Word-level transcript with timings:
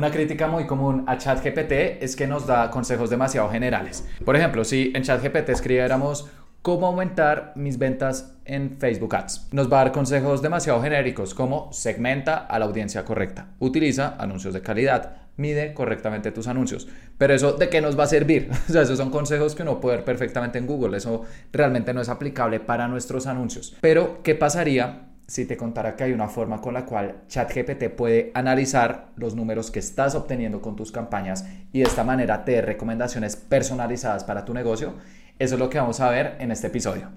Una 0.00 0.10
crítica 0.10 0.48
muy 0.48 0.66
común 0.66 1.04
a 1.06 1.18
ChatGPT 1.18 2.00
es 2.02 2.16
que 2.16 2.26
nos 2.26 2.46
da 2.46 2.70
consejos 2.70 3.10
demasiado 3.10 3.50
generales. 3.50 4.08
Por 4.24 4.34
ejemplo, 4.34 4.64
si 4.64 4.92
en 4.94 5.02
ChatGPT 5.02 5.50
escribiéramos 5.50 6.26
cómo 6.62 6.86
aumentar 6.86 7.52
mis 7.54 7.76
ventas 7.76 8.34
en 8.46 8.78
Facebook 8.78 9.14
Ads. 9.14 9.48
Nos 9.52 9.70
va 9.70 9.78
a 9.78 9.84
dar 9.84 9.92
consejos 9.92 10.40
demasiado 10.40 10.80
genéricos 10.80 11.34
como 11.34 11.70
segmenta 11.74 12.38
a 12.38 12.58
la 12.58 12.64
audiencia 12.64 13.04
correcta, 13.04 13.48
utiliza 13.58 14.16
anuncios 14.18 14.54
de 14.54 14.62
calidad, 14.62 15.16
mide 15.36 15.74
correctamente 15.74 16.32
tus 16.32 16.46
anuncios. 16.46 16.88
Pero 17.18 17.34
eso 17.34 17.52
de 17.52 17.68
qué 17.68 17.82
nos 17.82 17.98
va 17.98 18.04
a 18.04 18.06
servir? 18.06 18.48
O 18.70 18.72
sea, 18.72 18.80
esos 18.80 18.96
son 18.96 19.10
consejos 19.10 19.54
que 19.54 19.64
uno 19.64 19.82
puede 19.82 19.96
ver 19.96 20.06
perfectamente 20.06 20.56
en 20.56 20.66
Google, 20.66 20.96
eso 20.96 21.24
realmente 21.52 21.92
no 21.92 22.00
es 22.00 22.08
aplicable 22.08 22.58
para 22.58 22.88
nuestros 22.88 23.26
anuncios. 23.26 23.76
Pero, 23.82 24.22
¿qué 24.22 24.34
pasaría 24.34 25.09
si 25.30 25.44
te 25.44 25.56
contara 25.56 25.94
que 25.94 26.02
hay 26.02 26.12
una 26.12 26.26
forma 26.26 26.60
con 26.60 26.74
la 26.74 26.84
cual 26.84 27.22
ChatGPT 27.28 27.90
puede 27.90 28.32
analizar 28.34 29.10
los 29.14 29.36
números 29.36 29.70
que 29.70 29.78
estás 29.78 30.16
obteniendo 30.16 30.60
con 30.60 30.74
tus 30.74 30.90
campañas 30.90 31.44
y 31.72 31.78
de 31.78 31.84
esta 31.84 32.02
manera 32.02 32.44
te 32.44 32.50
dé 32.50 32.62
recomendaciones 32.62 33.36
personalizadas 33.36 34.24
para 34.24 34.44
tu 34.44 34.52
negocio? 34.52 34.94
Eso 35.38 35.54
es 35.54 35.60
lo 35.60 35.70
que 35.70 35.78
vamos 35.78 36.00
a 36.00 36.10
ver 36.10 36.34
en 36.40 36.50
este 36.50 36.66
episodio. 36.66 37.10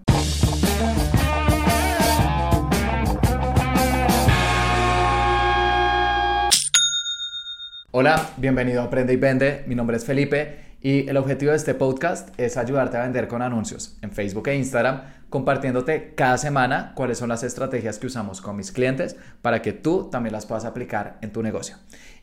Hola, 7.90 8.30
bienvenido 8.38 8.82
a 8.82 8.86
Aprende 8.86 9.14
y 9.14 9.18
Vende. 9.18 9.64
Mi 9.66 9.74
nombre 9.74 9.98
es 9.98 10.06
Felipe 10.06 10.74
y 10.84 11.08
el 11.08 11.16
objetivo 11.16 11.52
de 11.52 11.58
este 11.58 11.74
podcast 11.74 12.38
es 12.38 12.58
ayudarte 12.58 12.98
a 12.98 13.04
vender 13.04 13.30
con 13.30 13.42
anuncios 13.42 13.98
en 14.02 14.12
Facebook 14.12 14.50
e 14.50 14.56
Instagram, 14.58 15.02
compartiéndote 15.34 16.14
cada 16.14 16.38
semana 16.38 16.92
cuáles 16.94 17.18
son 17.18 17.30
las 17.30 17.42
estrategias 17.42 17.98
que 17.98 18.06
usamos 18.06 18.40
con 18.40 18.56
mis 18.56 18.72
clientes 18.72 19.16
para 19.42 19.64
que 19.64 19.74
tú 19.74 20.08
también 20.12 20.32
las 20.32 20.46
puedas 20.46 20.64
aplicar 20.64 21.18
en 21.24 21.32
tu 21.32 21.42
negocio. 21.42 21.76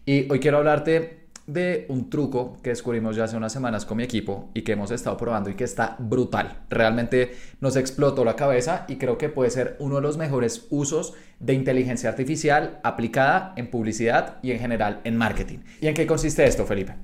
Y 0.06 0.30
hoy 0.30 0.38
quiero 0.38 0.59
hablarte 0.59 1.27
de 1.48 1.87
un 1.88 2.09
truco 2.09 2.59
que 2.62 2.70
descubrimos 2.70 3.16
ya 3.16 3.24
hace 3.24 3.37
unas 3.37 3.52
semanas 3.52 3.84
con 3.84 3.96
mi 3.96 4.04
equipo 4.04 4.52
y 4.54 4.62
que 4.62 4.71
hemos 4.71 4.93
estado 4.93 5.16
probando 5.16 5.51
y 5.51 5.54
que 5.54 5.65
está 5.65 5.96
brutal. 5.99 6.60
Realmente 6.71 7.32
nos 7.60 7.74
explotó 7.74 8.24
la 8.24 8.37
cabeza 8.37 8.84
y 8.87 8.95
creo 8.95 9.18
que 9.18 9.29
puede 9.29 9.51
ser 9.51 9.74
uno 9.80 9.96
de 9.96 10.02
los 10.02 10.16
mejores 10.16 10.68
usos 10.71 11.15
de 11.40 11.54
inteligencia 11.54 12.10
artificial 12.10 12.79
aplicada 12.84 13.54
en 13.56 13.71
publicidad 13.71 14.37
y 14.40 14.52
en 14.52 14.60
general 14.60 15.01
en 15.02 15.16
marketing. 15.16 15.59
¿Y 15.80 15.88
en 15.88 15.95
qué 15.95 16.06
consiste 16.06 16.45
esto, 16.45 16.65
Felipe? 16.65 16.95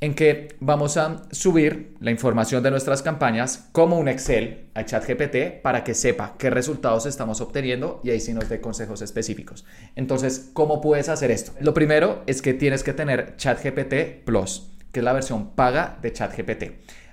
En 0.00 0.14
que 0.14 0.56
vamos 0.60 0.96
a 0.96 1.22
subir 1.32 1.96
la 2.00 2.10
información 2.10 2.62
de 2.62 2.70
nuestras 2.70 3.02
campañas 3.02 3.68
como 3.72 3.98
un 3.98 4.08
Excel 4.08 4.68
a 4.74 4.84
ChatGPT 4.84 5.60
para 5.62 5.82
que 5.82 5.94
sepa 5.94 6.36
qué 6.38 6.50
resultados 6.50 7.06
estamos 7.06 7.40
obteniendo 7.40 8.00
y 8.04 8.10
ahí 8.10 8.20
sí 8.20 8.32
nos 8.32 8.48
dé 8.48 8.60
consejos 8.60 9.02
específicos. 9.02 9.64
Entonces, 9.96 10.50
¿cómo 10.52 10.80
puedes 10.80 11.08
hacer 11.08 11.30
esto? 11.30 11.52
Lo 11.60 11.74
primero 11.74 12.22
es 12.26 12.42
que 12.42 12.54
tienes 12.54 12.84
que 12.84 12.92
tener 12.92 13.36
ChatGPT 13.36 14.24
Plus, 14.24 14.70
que 14.92 15.00
es 15.00 15.04
la 15.04 15.12
versión 15.12 15.54
paga 15.54 15.98
de 16.00 16.12
ChatGPT. 16.12 16.64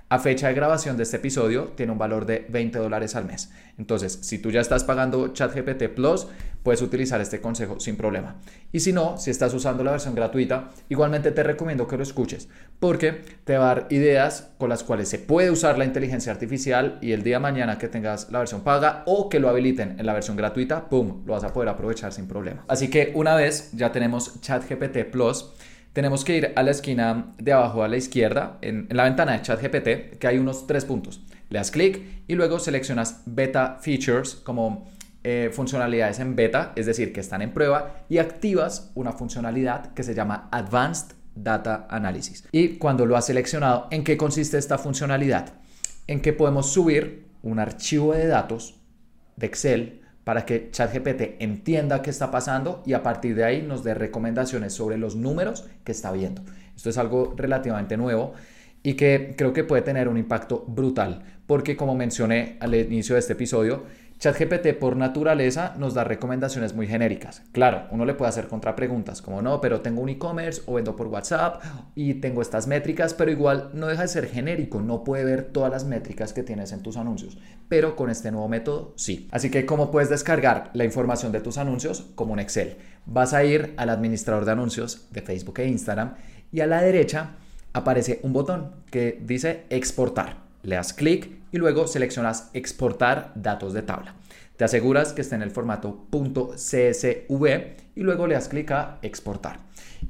A 0.08 0.20
fecha 0.20 0.50
de 0.50 0.54
grabación 0.54 0.98
de 0.98 1.04
este 1.04 1.18
episodio 1.18 1.74
tiene 1.76 1.92
un 1.92 1.98
valor 1.98 2.28
de 2.28 2.46
20 2.50 2.78
dólares 2.78 3.16
al 3.16 3.26
mes. 3.26 3.52
Entonces, 3.80 4.20
si 4.22 4.38
tú 4.38 4.52
ya 4.52 4.62
estás 4.62 4.84
pagando 4.84 5.30
ChatGPT 5.30 5.90
Plus, 5.96 6.28
puedes 6.62 6.84
utilizar 6.84 7.22
este 7.22 7.42
consejo 7.42 7.80
sin 7.80 7.98
problema. 7.98 8.36
Y 8.72 8.82
si 8.82 8.94
no, 8.94 9.18
si 9.18 9.32
estás 9.32 9.56
usando 9.56 9.84
la 9.84 9.90
versión 9.90 10.14
gratuita, 10.14 10.70
igualmente 10.90 11.32
te 11.32 11.42
recomiendo 11.42 11.88
que 11.88 11.98
lo 11.98 12.04
escuches 12.04 12.50
porque 12.80 13.24
te 13.46 13.58
va 13.58 13.72
a 13.72 13.76
dar 13.76 13.88
ideas 13.90 14.52
con 14.60 14.70
las 14.70 14.84
cuales 14.84 15.10
se 15.10 15.18
puede 15.18 15.50
usar 15.50 15.80
la 15.80 15.86
inteligencia 15.86 16.32
artificial 16.32 17.00
y 17.02 17.14
el 17.14 17.24
día 17.24 17.38
de 17.38 17.42
mañana 17.42 17.80
que 17.80 17.88
tengas 17.88 18.30
la 18.32 18.40
versión 18.40 18.62
paga 18.62 19.02
o 19.08 19.28
que 19.28 19.40
lo 19.40 19.50
habiliten 19.50 20.00
en 20.00 20.06
la 20.06 20.14
versión 20.14 20.38
gratuita, 20.38 20.88
¡pum!, 20.88 21.24
lo 21.26 21.34
vas 21.34 21.44
a 21.44 21.52
poder 21.52 21.70
aprovechar 21.70 22.14
sin 22.14 22.28
problema. 22.28 22.64
Así 22.68 22.90
que 22.90 23.12
una 23.16 23.36
vez 23.36 23.72
ya 23.74 23.92
tenemos 23.92 24.40
ChatGPT 24.42 25.06
Plus, 25.12 25.52
tenemos 25.96 26.26
que 26.26 26.36
ir 26.36 26.54
a 26.58 26.62
la 26.62 26.72
esquina 26.72 27.34
de 27.38 27.54
abajo 27.54 27.82
a 27.82 27.88
la 27.88 27.96
izquierda, 27.96 28.58
en, 28.62 28.90
la 28.92 29.06
ventana 29.06 29.32
de 29.32 29.42
ChatGPT, 29.42 30.20
que 30.20 30.28
hay 30.28 30.38
unos 30.38 30.68
tres 30.68 30.84
puntos. 30.84 31.24
Le 31.50 31.58
das 31.58 31.72
clic 31.72 32.26
y 32.28 32.36
luego 32.36 32.60
seleccionas 32.60 33.24
Beta 33.26 33.78
Features 33.82 34.36
como 34.36 34.90
eh, 35.24 35.52
funcionalidades 35.54 36.20
en 36.20 36.36
beta, 36.36 36.74
es 36.76 36.86
decir, 36.86 37.14
que 37.14 37.22
están 37.22 37.42
en 37.42 37.54
prueba, 37.54 38.04
y 38.10 38.18
activas 38.18 38.92
una 38.94 39.14
funcionalidad 39.14 39.94
que 39.94 40.04
se 40.04 40.14
llama 40.14 40.50
Advanced 40.52 41.16
Data 41.34 41.88
Analysis. 41.90 42.44
Y 42.52 42.78
cuando 42.78 43.06
lo 43.06 43.16
has 43.16 43.28
seleccionado, 43.28 43.88
¿en 43.90 44.04
qué 44.04 44.18
consiste 44.18 44.58
esta 44.58 44.78
funcionalidad? 44.78 45.54
En 46.08 46.22
que 46.22 46.34
podemos 46.34 46.74
subir 46.74 47.26
un 47.42 47.58
archivo 47.58 48.12
de 48.12 48.28
datos 48.28 48.76
de 49.38 49.46
Excel 49.46 50.02
para 50.26 50.46
que 50.46 50.70
ChatGPT 50.72 51.40
entienda 51.40 52.02
qué 52.02 52.10
está 52.10 52.32
pasando 52.32 52.84
y 52.86 52.94
a 52.94 53.04
partir 53.04 53.36
de 53.36 53.46
ahí 53.46 53.62
nos 53.62 53.84
dé 53.84 53.94
recomendaciones 53.94 54.74
sobre 54.74 54.98
los 54.98 55.16
números 55.16 55.66
que 55.86 55.94
está 55.94 56.12
viendo. 56.12 56.42
Esto 56.76 56.90
es 56.90 56.98
algo 56.98 57.34
relativamente 57.38 57.96
nuevo 57.96 58.34
y 58.84 58.96
que 58.96 59.36
creo 59.38 59.54
que 59.54 59.64
puede 59.64 59.84
tener 59.84 60.08
un 60.08 60.18
impacto 60.18 60.66
brutal, 60.68 61.24
porque 61.48 61.78
como 61.78 61.96
mencioné 61.96 62.58
al 62.60 62.74
inicio 62.76 63.16
de 63.16 63.20
este 63.20 63.34
episodio, 63.34 63.84
ChatGPT 64.18 64.74
por 64.80 64.96
naturaleza 64.96 65.74
nos 65.78 65.94
da 65.94 66.04
recomendaciones 66.04 66.74
muy 66.74 66.88
genéricas. 66.88 67.44
Claro, 67.52 67.84
uno 67.92 68.06
le 68.06 68.14
puede 68.14 68.30
hacer 68.30 68.48
contrapreguntas 68.48 69.22
como 69.22 69.42
no, 69.42 69.60
pero 69.60 69.82
tengo 69.82 70.02
un 70.02 70.10
e-commerce 70.10 70.62
o 70.66 70.76
vendo 70.76 70.96
por 70.96 71.08
WhatsApp 71.08 71.62
y 71.96 72.16
tengo 72.16 72.42
estas 72.42 72.66
métricas, 72.68 73.14
pero 73.14 73.32
igual 73.32 73.72
no 73.74 73.88
deja 73.88 74.04
de 74.04 74.08
ser 74.08 74.28
genérico, 74.28 74.80
no 74.80 75.04
puede 75.04 75.26
ver 75.26 75.44
todas 75.52 75.72
las 75.72 75.84
métricas 75.84 76.34
que 76.34 76.44
tienes 76.44 76.72
en 76.72 76.82
tus 76.82 76.98
anuncios. 76.98 77.38
Pero 77.68 77.96
con 77.96 78.10
este 78.10 78.32
nuevo 78.32 78.48
método 78.48 78.94
sí. 78.96 79.28
Así 79.32 79.52
que 79.52 79.66
¿cómo 79.66 79.92
puedes 79.92 80.10
descargar 80.10 80.72
la 80.74 80.86
información 80.86 81.32
de 81.32 81.42
tus 81.42 81.58
anuncios? 81.58 82.06
Como 82.16 82.34
un 82.34 82.40
Excel. 82.40 82.78
Vas 83.06 83.34
a 83.34 83.44
ir 83.44 83.74
al 83.78 83.90
administrador 83.90 84.46
de 84.46 84.52
anuncios 84.54 85.08
de 85.12 85.22
Facebook 85.22 85.60
e 85.60 85.68
Instagram 85.68 86.16
y 86.52 86.62
a 86.62 86.68
la 86.68 86.82
derecha 86.82 87.32
aparece 87.74 88.20
un 88.24 88.32
botón 88.32 88.72
que 88.90 89.20
dice 89.22 89.66
exportar 89.70 90.46
le 90.66 90.76
das 90.76 90.94
clic 90.94 91.30
y 91.56 91.58
luego 91.58 91.88
seleccionas 91.88 92.50
exportar 92.54 93.32
datos 93.34 93.72
de 93.72 93.82
tabla. 93.82 94.14
Te 94.58 94.66
aseguras 94.66 95.14
que 95.14 95.22
esté 95.22 95.36
en 95.36 95.42
el 95.42 95.52
formato 95.52 96.06
.csv 96.12 97.46
y 97.96 98.02
luego 98.02 98.28
le 98.28 98.34
das 98.34 98.50
clic 98.50 98.72
a 98.72 99.00
exportar. 99.02 99.60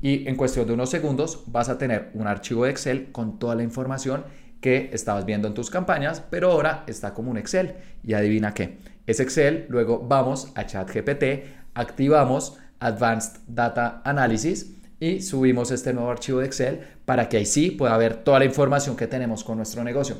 Y 0.01 0.27
en 0.27 0.37
cuestión 0.37 0.65
de 0.65 0.73
unos 0.73 0.89
segundos 0.89 1.43
vas 1.45 1.69
a 1.69 1.77
tener 1.77 2.09
un 2.15 2.25
archivo 2.25 2.65
de 2.65 2.71
Excel 2.71 3.11
con 3.11 3.37
toda 3.37 3.53
la 3.53 3.61
información 3.61 4.23
que 4.59 4.89
estabas 4.91 5.27
viendo 5.27 5.47
en 5.47 5.53
tus 5.53 5.69
campañas, 5.69 6.23
pero 6.31 6.51
ahora 6.51 6.83
está 6.87 7.13
como 7.13 7.29
un 7.29 7.37
Excel. 7.37 7.75
Y 8.03 8.15
adivina 8.15 8.55
qué, 8.55 8.79
es 9.05 9.19
Excel, 9.19 9.67
luego 9.69 9.99
vamos 9.99 10.51
a 10.55 10.65
ChatGPT, 10.65 11.45
activamos 11.75 12.57
Advanced 12.79 13.41
Data 13.45 14.01
Analysis 14.03 14.71
y 14.99 15.21
subimos 15.21 15.69
este 15.69 15.93
nuevo 15.93 16.09
archivo 16.09 16.39
de 16.39 16.47
Excel 16.47 16.79
para 17.05 17.29
que 17.29 17.37
ahí 17.37 17.45
sí 17.45 17.69
pueda 17.69 17.95
ver 17.97 18.23
toda 18.23 18.39
la 18.39 18.45
información 18.45 18.95
que 18.95 19.05
tenemos 19.05 19.43
con 19.43 19.57
nuestro 19.57 19.83
negocio. 19.83 20.17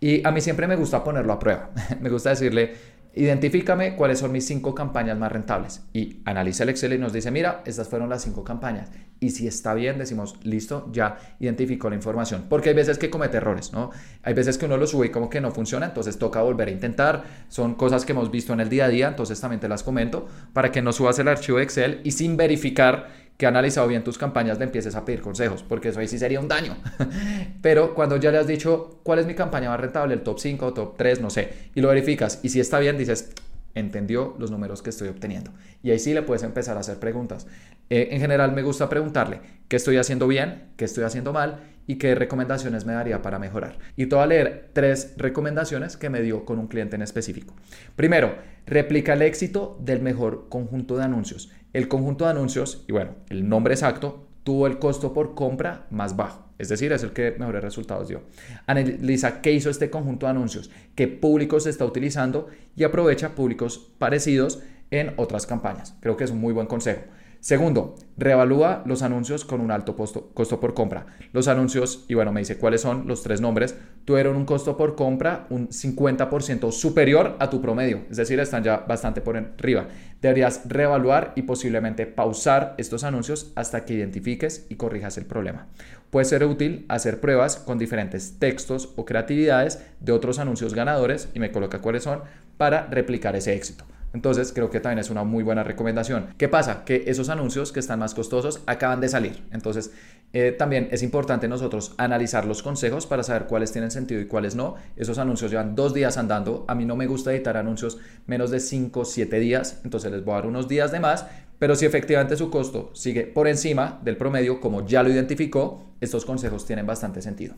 Y 0.00 0.26
a 0.26 0.30
mí 0.30 0.40
siempre 0.40 0.66
me 0.66 0.76
gusta 0.76 1.04
ponerlo 1.04 1.32
a 1.32 1.38
prueba. 1.38 1.70
me 2.00 2.08
gusta 2.08 2.30
decirle, 2.30 2.74
identifícame 3.14 3.96
cuáles 3.96 4.20
son 4.20 4.32
mis 4.32 4.46
cinco 4.46 4.74
campañas 4.74 5.18
más 5.18 5.30
rentables. 5.30 5.82
Y 5.92 6.22
analiza 6.24 6.62
el 6.62 6.70
Excel 6.70 6.94
y 6.94 6.98
nos 6.98 7.12
dice, 7.12 7.30
mira, 7.30 7.62
estas 7.66 7.88
fueron 7.88 8.08
las 8.08 8.22
cinco 8.22 8.44
campañas. 8.44 8.90
Y 9.18 9.30
si 9.30 9.46
está 9.46 9.74
bien, 9.74 9.98
decimos, 9.98 10.36
listo, 10.42 10.88
ya 10.92 11.18
identificó 11.40 11.90
la 11.90 11.96
información. 11.96 12.46
Porque 12.48 12.70
hay 12.70 12.74
veces 12.74 12.96
que 12.96 13.10
comete 13.10 13.36
errores, 13.36 13.72
¿no? 13.74 13.90
Hay 14.22 14.32
veces 14.32 14.56
que 14.56 14.64
uno 14.64 14.78
lo 14.78 14.86
sube 14.86 15.08
y 15.08 15.10
como 15.10 15.28
que 15.28 15.42
no 15.42 15.50
funciona, 15.50 15.86
entonces 15.86 16.18
toca 16.18 16.40
volver 16.40 16.68
a 16.68 16.70
intentar. 16.70 17.24
Son 17.48 17.74
cosas 17.74 18.06
que 18.06 18.12
hemos 18.12 18.30
visto 18.30 18.54
en 18.54 18.60
el 18.60 18.70
día 18.70 18.86
a 18.86 18.88
día, 18.88 19.08
entonces 19.08 19.38
también 19.38 19.60
te 19.60 19.68
las 19.68 19.82
comento 19.82 20.26
para 20.54 20.72
que 20.72 20.80
no 20.80 20.92
subas 20.92 21.18
el 21.18 21.28
archivo 21.28 21.58
de 21.58 21.64
Excel 21.64 22.00
y 22.02 22.12
sin 22.12 22.38
verificar 22.38 23.19
que 23.40 23.46
ha 23.46 23.48
analizado 23.48 23.88
bien 23.88 24.04
tus 24.04 24.18
campañas 24.18 24.58
le 24.58 24.64
empieces 24.64 24.94
a 24.94 25.06
pedir 25.06 25.22
consejos, 25.22 25.64
porque 25.66 25.88
eso 25.88 25.98
ahí 25.98 26.06
sí 26.06 26.18
sería 26.18 26.38
un 26.40 26.46
daño. 26.46 26.76
Pero 27.62 27.94
cuando 27.94 28.18
ya 28.18 28.30
le 28.30 28.36
has 28.36 28.46
dicho 28.46 29.00
cuál 29.02 29.18
es 29.18 29.24
mi 29.24 29.34
campaña 29.34 29.70
más 29.70 29.80
rentable, 29.80 30.12
el 30.12 30.20
top 30.20 30.38
5, 30.38 30.74
top 30.74 30.98
3, 30.98 31.22
no 31.22 31.30
sé, 31.30 31.50
y 31.74 31.80
lo 31.80 31.88
verificas, 31.88 32.40
y 32.42 32.50
si 32.50 32.60
está 32.60 32.78
bien, 32.80 32.98
dices, 32.98 33.30
entendió 33.74 34.36
los 34.38 34.50
números 34.50 34.82
que 34.82 34.90
estoy 34.90 35.08
obteniendo. 35.08 35.52
Y 35.82 35.90
ahí 35.90 35.98
sí 35.98 36.14
le 36.14 36.22
puedes 36.22 36.42
empezar 36.42 36.76
a 36.76 36.80
hacer 36.80 36.98
preguntas. 36.98 37.46
Eh, 37.88 38.08
en 38.12 38.20
general 38.20 38.52
me 38.52 38.62
gusta 38.62 38.88
preguntarle 38.88 39.40
qué 39.68 39.76
estoy 39.76 39.96
haciendo 39.96 40.28
bien, 40.28 40.70
qué 40.76 40.84
estoy 40.84 41.04
haciendo 41.04 41.32
mal 41.32 41.60
y 41.86 41.96
qué 41.96 42.14
recomendaciones 42.14 42.84
me 42.84 42.92
daría 42.92 43.22
para 43.22 43.38
mejorar. 43.38 43.78
Y 43.96 44.06
te 44.06 44.14
voy 44.14 44.24
a 44.24 44.28
leer 44.28 44.70
tres 44.72 45.14
recomendaciones 45.16 45.96
que 45.96 46.10
me 46.10 46.22
dio 46.22 46.44
con 46.44 46.58
un 46.58 46.68
cliente 46.68 46.96
en 46.96 47.02
específico. 47.02 47.54
Primero, 47.96 48.36
replica 48.66 49.14
el 49.14 49.22
éxito 49.22 49.76
del 49.80 50.00
mejor 50.00 50.48
conjunto 50.48 50.96
de 50.96 51.04
anuncios. 51.04 51.50
El 51.72 51.88
conjunto 51.88 52.24
de 52.24 52.30
anuncios, 52.30 52.84
y 52.88 52.92
bueno, 52.92 53.16
el 53.28 53.48
nombre 53.48 53.74
exacto, 53.74 54.28
tuvo 54.44 54.66
el 54.66 54.78
costo 54.78 55.12
por 55.12 55.34
compra 55.34 55.86
más 55.90 56.16
bajo. 56.16 56.49
Es 56.60 56.68
decir, 56.68 56.92
es 56.92 57.02
el 57.02 57.12
que 57.12 57.34
mejores 57.38 57.62
resultados 57.62 58.08
dio. 58.08 58.22
Analiza 58.66 59.40
qué 59.40 59.50
hizo 59.50 59.70
este 59.70 59.88
conjunto 59.88 60.26
de 60.26 60.30
anuncios, 60.30 60.70
qué 60.94 61.08
públicos 61.08 61.66
está 61.66 61.86
utilizando 61.86 62.48
y 62.76 62.84
aprovecha 62.84 63.34
públicos 63.34 63.90
parecidos 63.98 64.60
en 64.90 65.14
otras 65.16 65.46
campañas. 65.46 65.94
Creo 66.00 66.18
que 66.18 66.24
es 66.24 66.30
un 66.30 66.38
muy 66.38 66.52
buen 66.52 66.66
consejo. 66.66 67.00
Segundo, 67.40 67.94
reevalúa 68.18 68.82
los 68.84 69.00
anuncios 69.00 69.46
con 69.46 69.62
un 69.62 69.70
alto 69.70 69.96
costo 69.96 70.60
por 70.60 70.74
compra. 70.74 71.06
Los 71.32 71.48
anuncios, 71.48 72.04
y 72.06 72.12
bueno, 72.12 72.32
me 72.32 72.40
dice 72.40 72.58
cuáles 72.58 72.82
son 72.82 73.08
los 73.08 73.22
tres 73.22 73.40
nombres, 73.40 73.74
tuvieron 74.04 74.36
un 74.36 74.44
costo 74.44 74.76
por 74.76 74.94
compra 74.94 75.46
un 75.48 75.70
50% 75.70 76.70
superior 76.70 77.36
a 77.38 77.48
tu 77.48 77.62
promedio, 77.62 78.02
es 78.10 78.18
decir, 78.18 78.38
están 78.40 78.62
ya 78.62 78.84
bastante 78.86 79.22
por 79.22 79.38
arriba. 79.38 79.88
Deberías 80.20 80.62
reevaluar 80.66 81.32
y 81.34 81.42
posiblemente 81.42 82.04
pausar 82.04 82.74
estos 82.76 83.04
anuncios 83.04 83.52
hasta 83.54 83.86
que 83.86 83.94
identifiques 83.94 84.66
y 84.68 84.74
corrijas 84.74 85.16
el 85.16 85.24
problema. 85.24 85.68
Puede 86.10 86.26
ser 86.26 86.44
útil 86.44 86.84
hacer 86.90 87.20
pruebas 87.20 87.56
con 87.56 87.78
diferentes 87.78 88.38
textos 88.38 88.92
o 88.96 89.06
creatividades 89.06 89.82
de 90.00 90.12
otros 90.12 90.38
anuncios 90.38 90.74
ganadores 90.74 91.30
y 91.32 91.38
me 91.38 91.52
coloca 91.52 91.80
cuáles 91.80 92.02
son 92.02 92.20
para 92.58 92.86
replicar 92.88 93.34
ese 93.34 93.54
éxito. 93.54 93.86
Entonces 94.12 94.52
creo 94.52 94.70
que 94.70 94.80
también 94.80 94.98
es 94.98 95.10
una 95.10 95.24
muy 95.24 95.44
buena 95.44 95.62
recomendación. 95.62 96.34
¿Qué 96.36 96.48
pasa? 96.48 96.84
Que 96.84 97.04
esos 97.06 97.28
anuncios 97.28 97.72
que 97.72 97.80
están 97.80 98.00
más 98.00 98.14
costosos 98.14 98.60
acaban 98.66 99.00
de 99.00 99.08
salir. 99.08 99.44
Entonces 99.52 99.92
eh, 100.32 100.52
también 100.52 100.88
es 100.90 101.02
importante 101.02 101.48
nosotros 101.48 101.94
analizar 101.96 102.44
los 102.44 102.62
consejos 102.62 103.06
para 103.06 103.22
saber 103.22 103.46
cuáles 103.46 103.72
tienen 103.72 103.90
sentido 103.90 104.20
y 104.20 104.26
cuáles 104.26 104.54
no. 104.54 104.74
Esos 104.96 105.18
anuncios 105.18 105.50
llevan 105.50 105.74
dos 105.74 105.94
días 105.94 106.18
andando. 106.18 106.64
A 106.68 106.74
mí 106.74 106.84
no 106.84 106.96
me 106.96 107.06
gusta 107.06 107.32
editar 107.32 107.56
anuncios 107.56 107.98
menos 108.26 108.50
de 108.50 108.60
5 108.60 109.00
o 109.00 109.04
7 109.04 109.38
días. 109.38 109.80
Entonces 109.84 110.10
les 110.10 110.24
voy 110.24 110.32
a 110.32 110.36
dar 110.36 110.46
unos 110.46 110.68
días 110.68 110.90
de 110.92 111.00
más. 111.00 111.26
Pero 111.60 111.76
si 111.76 111.84
efectivamente 111.84 112.36
su 112.36 112.50
costo 112.50 112.90
sigue 112.94 113.24
por 113.24 113.46
encima 113.46 114.00
del 114.02 114.16
promedio, 114.16 114.60
como 114.60 114.86
ya 114.86 115.02
lo 115.02 115.10
identificó, 115.10 115.84
estos 116.00 116.24
consejos 116.24 116.64
tienen 116.66 116.86
bastante 116.86 117.20
sentido. 117.20 117.54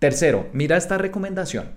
Tercero, 0.00 0.48
mira 0.52 0.76
esta 0.76 0.98
recomendación. 0.98 1.70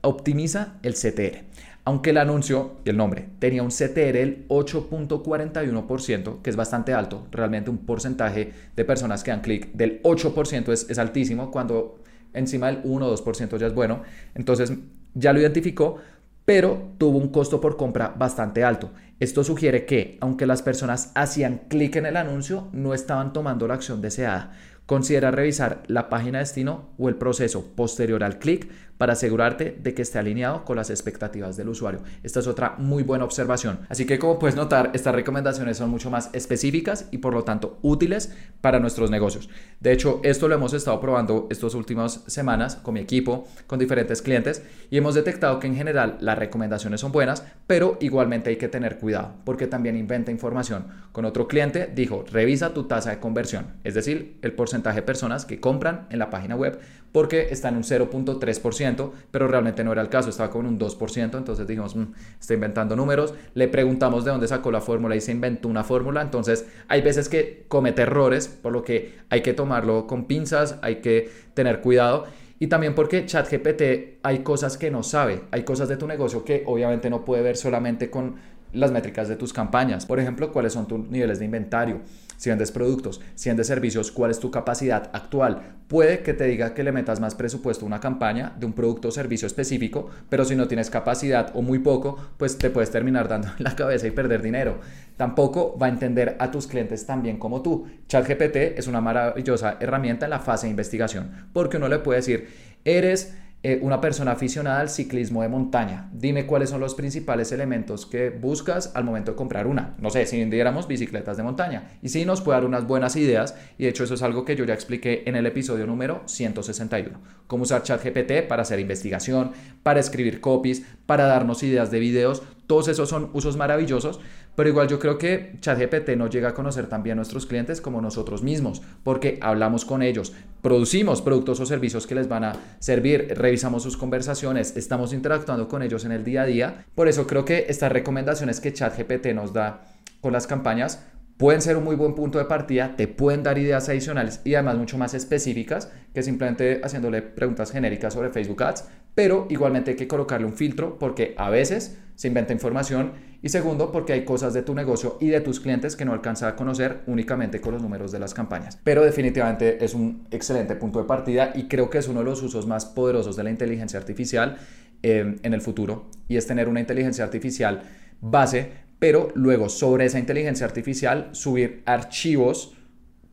Optimiza 0.00 0.76
el 0.82 0.94
CTR. 0.94 1.44
Aunque 1.88 2.10
el 2.10 2.18
anuncio 2.18 2.72
y 2.84 2.90
el 2.90 2.98
nombre 2.98 3.30
tenía 3.38 3.62
un 3.62 3.70
CTR 3.70 4.12
del 4.12 4.46
8.41%, 4.48 6.42
que 6.42 6.50
es 6.50 6.54
bastante 6.54 6.92
alto, 6.92 7.26
realmente 7.30 7.70
un 7.70 7.78
porcentaje 7.78 8.52
de 8.76 8.84
personas 8.84 9.24
que 9.24 9.30
dan 9.30 9.40
clic 9.40 9.72
del 9.72 10.02
8% 10.02 10.70
es, 10.70 10.90
es 10.90 10.98
altísimo, 10.98 11.50
cuando 11.50 11.98
encima 12.34 12.66
del 12.66 12.80
1 12.84 13.06
o 13.06 13.16
2% 13.16 13.56
ya 13.56 13.68
es 13.68 13.72
bueno. 13.72 14.02
Entonces 14.34 14.70
ya 15.14 15.32
lo 15.32 15.40
identificó, 15.40 15.96
pero 16.44 16.90
tuvo 16.98 17.16
un 17.16 17.28
costo 17.28 17.58
por 17.58 17.78
compra 17.78 18.14
bastante 18.14 18.64
alto. 18.64 18.90
Esto 19.18 19.42
sugiere 19.42 19.86
que, 19.86 20.18
aunque 20.20 20.44
las 20.44 20.60
personas 20.60 21.10
hacían 21.14 21.62
clic 21.68 21.96
en 21.96 22.04
el 22.04 22.18
anuncio, 22.18 22.68
no 22.72 22.92
estaban 22.92 23.32
tomando 23.32 23.66
la 23.66 23.72
acción 23.72 24.02
deseada. 24.02 24.52
Considera 24.84 25.30
revisar 25.30 25.82
la 25.86 26.10
página 26.10 26.38
de 26.38 26.44
destino 26.44 26.90
o 26.98 27.08
el 27.08 27.14
proceso 27.14 27.74
posterior 27.74 28.24
al 28.24 28.38
clic 28.38 28.68
para 28.98 29.14
asegurarte 29.14 29.78
de 29.80 29.94
que 29.94 30.02
esté 30.02 30.18
alineado 30.18 30.64
con 30.64 30.76
las 30.76 30.90
expectativas 30.90 31.56
del 31.56 31.68
usuario. 31.68 32.02
Esta 32.22 32.40
es 32.40 32.46
otra 32.46 32.74
muy 32.78 33.02
buena 33.02 33.24
observación. 33.24 33.80
Así 33.88 34.04
que 34.04 34.18
como 34.18 34.38
puedes 34.38 34.56
notar, 34.56 34.90
estas 34.92 35.14
recomendaciones 35.14 35.78
son 35.78 35.90
mucho 35.90 36.10
más 36.10 36.30
específicas 36.32 37.06
y 37.10 37.18
por 37.18 37.32
lo 37.32 37.44
tanto 37.44 37.78
útiles 37.82 38.34
para 38.60 38.80
nuestros 38.80 39.10
negocios. 39.10 39.48
De 39.80 39.92
hecho, 39.92 40.20
esto 40.24 40.48
lo 40.48 40.56
hemos 40.56 40.74
estado 40.74 41.00
probando 41.00 41.46
estas 41.50 41.74
últimas 41.74 42.24
semanas 42.26 42.76
con 42.76 42.94
mi 42.94 43.00
equipo, 43.00 43.46
con 43.66 43.78
diferentes 43.78 44.20
clientes 44.20 44.62
y 44.90 44.98
hemos 44.98 45.14
detectado 45.14 45.60
que 45.60 45.68
en 45.68 45.76
general 45.76 46.18
las 46.20 46.38
recomendaciones 46.38 47.00
son 47.00 47.12
buenas, 47.12 47.44
pero 47.66 47.96
igualmente 48.00 48.50
hay 48.50 48.56
que 48.56 48.68
tener 48.68 48.98
cuidado 48.98 49.34
porque 49.44 49.66
también 49.66 49.96
inventa 49.96 50.32
información. 50.32 50.86
Con 51.12 51.24
otro 51.24 51.46
cliente 51.46 51.90
dijo, 51.94 52.24
revisa 52.30 52.74
tu 52.74 52.84
tasa 52.84 53.10
de 53.10 53.20
conversión, 53.20 53.66
es 53.84 53.94
decir, 53.94 54.38
el 54.42 54.52
porcentaje 54.52 54.96
de 54.96 55.02
personas 55.02 55.44
que 55.44 55.60
compran 55.60 56.06
en 56.10 56.18
la 56.18 56.30
página 56.30 56.56
web 56.56 56.80
porque 57.12 57.48
está 57.50 57.68
en 57.68 57.76
un 57.76 57.82
0.3%, 57.82 59.10
pero 59.30 59.48
realmente 59.48 59.84
no 59.84 59.92
era 59.92 60.02
el 60.02 60.08
caso, 60.08 60.30
estaba 60.30 60.50
con 60.50 60.66
un 60.66 60.78
2%, 60.78 61.38
entonces 61.38 61.66
dijimos, 61.66 61.96
mm, 61.96 62.04
está 62.40 62.54
inventando 62.54 62.96
números, 62.96 63.34
le 63.54 63.68
preguntamos 63.68 64.24
de 64.24 64.30
dónde 64.30 64.48
sacó 64.48 64.70
la 64.70 64.80
fórmula 64.80 65.16
y 65.16 65.20
se 65.20 65.32
inventó 65.32 65.68
una 65.68 65.84
fórmula, 65.84 66.22
entonces 66.22 66.66
hay 66.88 67.02
veces 67.02 67.28
que 67.28 67.64
comete 67.68 68.02
errores, 68.02 68.48
por 68.48 68.72
lo 68.72 68.82
que 68.82 69.18
hay 69.30 69.42
que 69.42 69.54
tomarlo 69.54 70.06
con 70.06 70.26
pinzas, 70.26 70.78
hay 70.82 70.96
que 70.96 71.30
tener 71.54 71.80
cuidado. 71.80 72.26
Y 72.60 72.66
también 72.66 72.94
porque 72.94 73.24
ChatGPT 73.24 74.18
hay 74.22 74.40
cosas 74.40 74.76
que 74.76 74.90
no 74.90 75.04
sabe, 75.04 75.42
hay 75.52 75.62
cosas 75.62 75.88
de 75.88 75.96
tu 75.96 76.08
negocio 76.08 76.44
que 76.44 76.64
obviamente 76.66 77.08
no 77.08 77.24
puede 77.24 77.42
ver 77.42 77.56
solamente 77.56 78.10
con 78.10 78.34
las 78.72 78.90
métricas 78.90 79.28
de 79.28 79.36
tus 79.36 79.52
campañas. 79.52 80.06
Por 80.06 80.18
ejemplo, 80.20 80.52
cuáles 80.52 80.72
son 80.72 80.86
tus 80.86 81.08
niveles 81.08 81.38
de 81.38 81.44
inventario, 81.44 82.00
si 82.38 82.48
vendes 82.48 82.72
productos, 82.72 83.20
si 83.34 83.50
vendes 83.50 83.66
servicios, 83.66 84.10
cuál 84.10 84.30
es 84.30 84.38
tu 84.38 84.50
capacidad 84.50 85.10
actual. 85.12 85.74
Puede 85.88 86.20
que 86.20 86.34
te 86.34 86.44
diga 86.44 86.72
que 86.72 86.84
le 86.84 86.92
metas 86.92 87.20
más 87.20 87.34
presupuesto 87.34 87.84
a 87.84 87.88
una 87.88 88.00
campaña 88.00 88.54
de 88.58 88.64
un 88.64 88.72
producto 88.72 89.08
o 89.08 89.10
servicio 89.10 89.46
específico, 89.46 90.08
pero 90.30 90.44
si 90.44 90.54
no 90.54 90.68
tienes 90.68 90.88
capacidad 90.88 91.50
o 91.54 91.62
muy 91.62 91.80
poco, 91.80 92.16
pues 92.36 92.56
te 92.56 92.70
puedes 92.70 92.90
terminar 92.90 93.28
dando 93.28 93.48
en 93.58 93.64
la 93.64 93.76
cabeza 93.76 94.06
y 94.06 94.12
perder 94.12 94.40
dinero. 94.40 94.78
Tampoco 95.16 95.76
va 95.76 95.86
a 95.86 95.90
entender 95.90 96.36
a 96.38 96.50
tus 96.50 96.68
clientes 96.68 97.04
tan 97.04 97.22
bien 97.22 97.38
como 97.38 97.60
tú. 97.60 97.88
ChatGPT 98.06 98.78
es 98.78 98.86
una 98.86 99.00
maravillosa 99.00 99.76
herramienta 99.80 100.26
en 100.26 100.30
la 100.30 100.38
fase 100.38 100.66
de 100.66 100.70
investigación, 100.70 101.48
porque 101.52 101.76
uno 101.76 101.88
le 101.88 101.98
puede 101.98 102.20
decir, 102.20 102.48
eres 102.84 103.34
eh, 103.64 103.80
una 103.82 104.00
persona 104.00 104.30
aficionada 104.32 104.78
al 104.78 104.88
ciclismo 104.88 105.42
de 105.42 105.48
montaña. 105.48 106.08
Dime 106.12 106.46
cuáles 106.46 106.70
son 106.70 106.80
los 106.80 106.94
principales 106.94 107.50
elementos 107.50 108.06
que 108.06 108.30
buscas 108.30 108.92
al 108.94 109.02
momento 109.02 109.32
de 109.32 109.36
comprar 109.36 109.66
una. 109.66 109.96
No 109.98 110.10
sé, 110.10 110.26
si 110.26 110.38
vendiéramos 110.38 110.86
bicicletas 110.86 111.36
de 111.36 111.42
montaña. 111.42 111.90
Y 112.00 112.10
sí 112.10 112.24
nos 112.24 112.40
puede 112.40 112.58
dar 112.58 112.64
unas 112.64 112.86
buenas 112.86 113.16
ideas. 113.16 113.56
Y 113.76 113.82
de 113.82 113.90
hecho 113.90 114.04
eso 114.04 114.14
es 114.14 114.22
algo 114.22 114.44
que 114.44 114.54
yo 114.54 114.64
ya 114.64 114.74
expliqué 114.74 115.24
en 115.26 115.34
el 115.34 115.44
episodio 115.44 115.88
número 115.88 116.22
161. 116.26 117.18
Cómo 117.48 117.64
usar 117.64 117.82
ChatGPT 117.82 118.46
para 118.48 118.62
hacer 118.62 118.78
investigación, 118.78 119.50
para 119.82 119.98
escribir 119.98 120.40
copies, 120.40 120.84
para 121.06 121.24
darnos 121.26 121.64
ideas 121.64 121.90
de 121.90 121.98
videos. 121.98 122.44
Todos 122.68 122.88
esos 122.88 123.08
son 123.08 123.30
usos 123.32 123.56
maravillosos, 123.56 124.20
pero 124.54 124.68
igual 124.68 124.88
yo 124.88 124.98
creo 124.98 125.16
que 125.16 125.56
ChatGPT 125.60 126.10
no 126.18 126.28
llega 126.28 126.50
a 126.50 126.54
conocer 126.54 126.86
también 126.86 127.14
a 127.14 127.16
nuestros 127.16 127.46
clientes 127.46 127.80
como 127.80 128.02
nosotros 128.02 128.42
mismos, 128.42 128.82
porque 129.02 129.38
hablamos 129.40 129.86
con 129.86 130.02
ellos, 130.02 130.34
producimos 130.60 131.22
productos 131.22 131.60
o 131.60 131.66
servicios 131.66 132.06
que 132.06 132.14
les 132.14 132.28
van 132.28 132.44
a 132.44 132.52
servir, 132.78 133.32
revisamos 133.38 133.82
sus 133.82 133.96
conversaciones, 133.96 134.76
estamos 134.76 135.14
interactuando 135.14 135.66
con 135.66 135.82
ellos 135.82 136.04
en 136.04 136.12
el 136.12 136.24
día 136.24 136.42
a 136.42 136.46
día. 136.46 136.84
Por 136.94 137.08
eso 137.08 137.26
creo 137.26 137.46
que 137.46 137.64
estas 137.70 137.90
recomendaciones 137.90 138.60
que 138.60 138.74
ChatGPT 138.74 139.28
nos 139.28 139.54
da 139.54 139.86
con 140.20 140.34
las 140.34 140.46
campañas 140.46 141.02
pueden 141.38 141.62
ser 141.62 141.76
un 141.76 141.84
muy 141.84 141.96
buen 141.96 142.14
punto 142.14 142.38
de 142.38 142.44
partida, 142.44 142.96
te 142.96 143.08
pueden 143.08 143.42
dar 143.42 143.58
ideas 143.58 143.88
adicionales 143.88 144.40
y 144.44 144.54
además 144.54 144.76
mucho 144.76 144.98
más 144.98 145.14
específicas 145.14 145.90
que 146.12 146.22
simplemente 146.22 146.80
haciéndole 146.82 147.22
preguntas 147.22 147.70
genéricas 147.70 148.12
sobre 148.12 148.30
Facebook 148.30 148.62
Ads, 148.62 148.84
pero 149.14 149.46
igualmente 149.48 149.92
hay 149.92 149.96
que 149.96 150.08
colocarle 150.08 150.46
un 150.46 150.52
filtro 150.52 150.98
porque 150.98 151.34
a 151.38 151.48
veces 151.48 151.96
se 152.16 152.26
inventa 152.26 152.52
información 152.52 153.12
y 153.40 153.50
segundo 153.50 153.92
porque 153.92 154.12
hay 154.12 154.24
cosas 154.24 154.52
de 154.52 154.62
tu 154.62 154.74
negocio 154.74 155.16
y 155.20 155.28
de 155.28 155.40
tus 155.40 155.60
clientes 155.60 155.94
que 155.94 156.04
no 156.04 156.12
alcanza 156.12 156.48
a 156.48 156.56
conocer 156.56 157.02
únicamente 157.06 157.60
con 157.60 157.72
los 157.72 157.82
números 157.82 158.10
de 158.10 158.18
las 158.18 158.34
campañas. 158.34 158.76
Pero 158.82 159.04
definitivamente 159.04 159.84
es 159.84 159.94
un 159.94 160.26
excelente 160.32 160.74
punto 160.74 160.98
de 160.98 161.04
partida 161.04 161.52
y 161.54 161.68
creo 161.68 161.88
que 161.88 161.98
es 161.98 162.08
uno 162.08 162.18
de 162.18 162.24
los 162.24 162.42
usos 162.42 162.66
más 162.66 162.84
poderosos 162.84 163.36
de 163.36 163.44
la 163.44 163.50
inteligencia 163.50 164.00
artificial 164.00 164.56
eh, 165.04 165.36
en 165.40 165.54
el 165.54 165.60
futuro 165.60 166.10
y 166.26 166.36
es 166.36 166.48
tener 166.48 166.68
una 166.68 166.80
inteligencia 166.80 167.22
artificial 167.22 167.82
base 168.20 168.87
pero 168.98 169.30
luego 169.34 169.68
sobre 169.68 170.06
esa 170.06 170.18
inteligencia 170.18 170.66
artificial 170.66 171.28
subir 171.32 171.82
archivos 171.86 172.74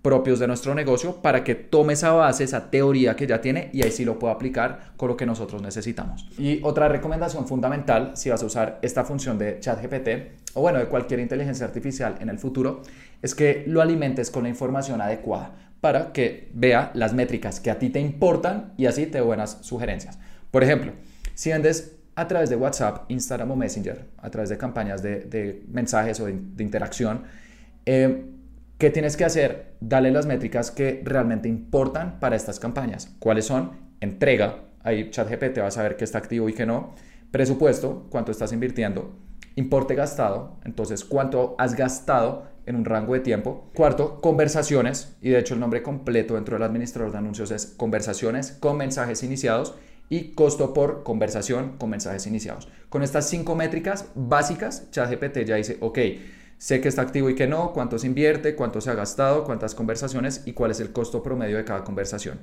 propios 0.05 0.37
de 0.37 0.45
nuestro 0.45 0.75
negocio 0.75 1.19
para 1.23 1.43
que 1.43 1.55
tome 1.55 1.93
esa 1.93 2.11
base, 2.11 2.43
esa 2.43 2.69
teoría 2.69 3.15
que 3.15 3.25
ya 3.25 3.41
tiene 3.41 3.71
y 3.73 3.81
ahí 3.81 3.89
sí 3.89 4.05
lo 4.05 4.19
pueda 4.19 4.35
aplicar 4.35 4.91
con 4.97 5.09
lo 5.09 5.17
que 5.17 5.25
nosotros 5.25 5.63
necesitamos. 5.63 6.29
Y 6.37 6.59
otra 6.61 6.87
recomendación 6.87 7.47
fundamental, 7.47 8.11
si 8.13 8.29
vas 8.29 8.43
a 8.43 8.45
usar 8.45 8.77
esta 8.83 9.03
función 9.03 9.39
de 9.39 9.59
ChatGPT 9.59 10.53
o 10.53 10.61
bueno, 10.61 10.77
de 10.77 10.85
cualquier 10.85 11.21
inteligencia 11.21 11.65
artificial 11.65 12.17
en 12.19 12.29
el 12.29 12.37
futuro, 12.37 12.83
es 13.23 13.33
que 13.33 13.63
lo 13.65 13.81
alimentes 13.81 14.29
con 14.29 14.43
la 14.43 14.49
información 14.49 15.01
adecuada 15.01 15.55
para 15.81 16.13
que 16.13 16.51
vea 16.53 16.91
las 16.93 17.15
métricas 17.15 17.59
que 17.59 17.71
a 17.71 17.79
ti 17.79 17.89
te 17.89 17.99
importan 17.99 18.73
y 18.77 18.85
así 18.85 19.07
te 19.07 19.17
dé 19.17 19.21
buenas 19.21 19.57
sugerencias. 19.61 20.19
Por 20.51 20.63
ejemplo, 20.63 20.91
si 21.33 21.49
vendes 21.49 21.95
a 22.15 22.27
través 22.27 22.49
de 22.49 22.55
WhatsApp, 22.55 23.09
Instagram 23.09 23.51
o 23.51 23.55
Messenger, 23.55 24.05
a 24.17 24.29
través 24.29 24.49
de 24.49 24.57
campañas 24.57 25.01
de, 25.03 25.63
mensajes 25.67 26.19
o 26.19 26.25
de, 26.25 26.63
interacción, 26.63 27.23
eh, 27.85 28.25
¿qué 28.77 28.89
tienes 28.89 29.17
que 29.17 29.25
hacer? 29.25 29.75
Dale 29.81 30.11
las 30.11 30.25
métricas 30.25 30.71
que 30.71 31.01
realmente 31.03 31.49
importan 31.49 32.19
para 32.19 32.35
estas 32.35 32.59
campañas. 32.59 33.13
¿Cuáles 33.19 33.45
son? 33.45 33.71
Entrega, 33.99 34.63
ahí 34.83 35.09
ChatGPT 35.09 35.59
va 35.59 35.67
a 35.67 35.71
saber 35.71 35.97
qué 35.97 36.05
está 36.05 36.17
activo 36.17 36.47
y 36.47 36.53
qué 36.53 36.65
no. 36.65 36.95
Presupuesto, 37.31 38.07
cuánto 38.09 38.31
estás 38.31 38.53
invirtiendo. 38.53 39.17
Importe 39.55 39.95
gastado, 39.95 40.57
entonces 40.63 41.03
cuánto 41.03 41.55
has 41.57 41.75
gastado 41.75 42.47
en 42.65 42.77
un 42.77 42.85
rango 42.85 43.13
de 43.13 43.19
tiempo. 43.19 43.71
Cuarto, 43.73 44.21
conversaciones, 44.21 45.15
y 45.21 45.29
de 45.29 45.39
hecho 45.39 45.53
el 45.53 45.59
nombre 45.59 45.83
completo 45.83 46.35
dentro 46.35 46.55
del 46.55 46.63
administrador 46.63 47.11
de 47.11 47.17
anuncios 47.17 47.51
es 47.51 47.65
conversaciones 47.65 48.53
con 48.53 48.77
mensajes 48.77 49.23
iniciados 49.23 49.75
y 50.09 50.33
costo 50.33 50.73
por 50.73 51.03
conversación 51.03 51.77
con 51.77 51.89
mensajes 51.89 52.27
iniciados. 52.27 52.67
Con 52.89 53.03
estas 53.03 53.29
cinco 53.29 53.55
métricas 53.55 54.09
básicas, 54.15 54.89
ChatGPT 54.91 55.39
ya 55.45 55.55
dice, 55.55 55.77
ok, 55.81 55.99
sé 56.57 56.81
que 56.81 56.87
está 56.87 57.01
activo 57.01 57.29
y 57.29 57.35
que 57.35 57.47
no, 57.47 57.73
cuánto 57.73 57.99
se 57.99 58.07
invierte, 58.07 58.55
cuánto 58.55 58.81
se 58.81 58.89
ha 58.89 58.95
gastado, 58.95 59.43
cuántas 59.43 59.75
conversaciones 59.75 60.43
y 60.45 60.53
cuál 60.53 60.71
es 60.71 60.79
el 60.79 60.91
costo 60.91 61.23
promedio 61.23 61.57
de 61.57 61.65
cada 61.65 61.83
conversación. 61.83 62.39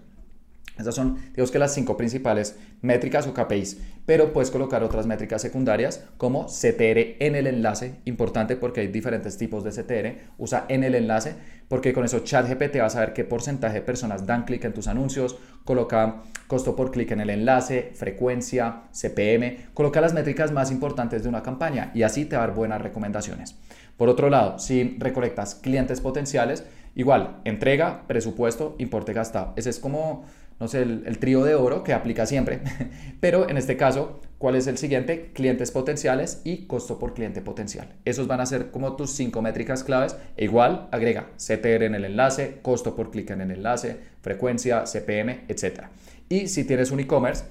Esas 0.78 0.94
son, 0.94 1.16
digamos 1.30 1.50
que 1.50 1.58
las 1.58 1.74
cinco 1.74 1.96
principales 1.96 2.56
métricas 2.80 3.26
o 3.26 3.34
KPIs, 3.34 3.78
pero 4.06 4.32
puedes 4.32 4.50
colocar 4.50 4.82
otras 4.82 5.06
métricas 5.06 5.42
secundarias 5.42 6.04
como 6.16 6.46
CTR 6.46 7.16
en 7.20 7.34
el 7.34 7.46
enlace, 7.46 7.96
importante 8.04 8.56
porque 8.56 8.80
hay 8.80 8.88
diferentes 8.88 9.36
tipos 9.36 9.64
de 9.64 9.70
CTR, 9.70 10.34
usa 10.38 10.64
en 10.68 10.84
el 10.84 10.94
enlace 10.94 11.34
porque 11.68 11.92
con 11.92 12.04
eso 12.04 12.20
ChatGPT 12.20 12.80
va 12.80 12.86
a 12.86 12.90
saber 12.90 13.12
qué 13.12 13.24
porcentaje 13.24 13.76
de 13.76 13.82
personas 13.82 14.26
dan 14.26 14.44
clic 14.44 14.64
en 14.64 14.74
tus 14.74 14.88
anuncios, 14.88 15.38
coloca 15.64 16.22
costo 16.46 16.76
por 16.76 16.90
clic 16.90 17.10
en 17.12 17.20
el 17.20 17.30
enlace, 17.30 17.92
frecuencia, 17.94 18.82
CPM, 18.92 19.68
coloca 19.72 20.00
las 20.00 20.12
métricas 20.12 20.52
más 20.52 20.70
importantes 20.70 21.22
de 21.22 21.28
una 21.28 21.42
campaña 21.42 21.90
y 21.94 22.02
así 22.02 22.24
te 22.24 22.36
va 22.36 22.44
a 22.44 22.46
dar 22.48 22.56
buenas 22.56 22.82
recomendaciones. 22.82 23.56
Por 23.96 24.08
otro 24.08 24.30
lado, 24.30 24.58
si 24.58 24.96
recolectas 24.98 25.54
clientes 25.54 26.00
potenciales, 26.00 26.64
igual, 26.94 27.40
entrega, 27.44 28.02
presupuesto, 28.06 28.74
importe 28.78 29.12
gastado. 29.12 29.52
Ese 29.56 29.70
es 29.70 29.78
como 29.78 30.24
no 30.62 30.69
sé, 30.69 30.83
el, 30.83 31.19
trío 31.19 31.42
de 31.42 31.57
oro 31.57 31.83
que 31.83 31.92
aplica 31.92 32.25
siempre. 32.25 32.61
Pero 33.21 33.50
en 33.50 33.57
este 33.57 33.76
caso, 33.76 34.21
¿cuál 34.38 34.54
es 34.54 34.69
el 34.69 34.78
siguiente? 34.78 35.33
Clientes 35.33 35.73
potenciales 35.73 36.40
y 36.45 36.66
costo 36.66 37.00
por 37.00 37.14
cliente 37.14 37.40
potencial. 37.40 37.88
Esos 38.04 38.28
van 38.28 38.40
a 38.40 38.47
ser 38.47 38.71
como 38.71 38.95
tus 38.95 39.11
cinco 39.11 39.42
métricas 39.42 39.83
claves. 39.83 40.16
E 40.37 40.45
igual, 40.45 40.88
agrega 40.92 41.31
CTR 41.37 41.83
en 41.83 41.97
el 41.97 42.04
enlace, 42.04 42.61
costo 42.62 42.95
por 42.95 43.11
clic 43.11 43.31
en 43.31 43.40
el 43.40 43.50
enlace, 43.50 43.97
frecuencia, 44.21 44.85
CPM, 44.87 45.47
etc. 45.49 45.87
Y 46.28 46.47
si 46.47 46.62
tienes 46.62 46.92
un 46.92 47.00
e-commerce, 47.00 47.42